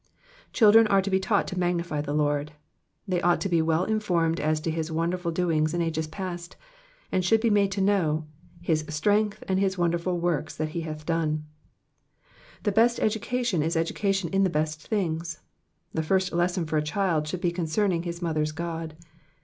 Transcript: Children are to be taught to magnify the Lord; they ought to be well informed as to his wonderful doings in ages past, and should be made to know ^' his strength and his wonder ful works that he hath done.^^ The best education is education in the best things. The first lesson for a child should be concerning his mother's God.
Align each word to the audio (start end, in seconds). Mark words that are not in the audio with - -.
Children 0.51 0.87
are 0.87 1.03
to 1.03 1.11
be 1.11 1.19
taught 1.19 1.47
to 1.49 1.59
magnify 1.59 2.01
the 2.01 2.11
Lord; 2.11 2.53
they 3.07 3.21
ought 3.21 3.39
to 3.41 3.49
be 3.49 3.61
well 3.61 3.83
informed 3.83 4.39
as 4.39 4.59
to 4.61 4.71
his 4.71 4.91
wonderful 4.91 5.29
doings 5.31 5.75
in 5.75 5.81
ages 5.83 6.07
past, 6.07 6.55
and 7.11 7.23
should 7.23 7.39
be 7.39 7.51
made 7.51 7.71
to 7.73 7.81
know 7.81 8.25
^' 8.63 8.65
his 8.65 8.83
strength 8.89 9.43
and 9.47 9.59
his 9.59 9.77
wonder 9.77 9.99
ful 9.99 10.17
works 10.17 10.55
that 10.57 10.69
he 10.69 10.81
hath 10.81 11.05
done.^^ 11.05 11.43
The 12.63 12.71
best 12.71 12.99
education 12.99 13.61
is 13.61 13.75
education 13.77 14.31
in 14.31 14.43
the 14.43 14.49
best 14.49 14.87
things. 14.87 15.41
The 15.93 16.01
first 16.01 16.33
lesson 16.33 16.65
for 16.65 16.77
a 16.77 16.81
child 16.81 17.27
should 17.27 17.41
be 17.41 17.51
concerning 17.51 18.01
his 18.01 18.23
mother's 18.23 18.51
God. 18.53 18.95